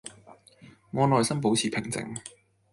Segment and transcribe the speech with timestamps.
[0.93, 2.17] 我內心保持平靜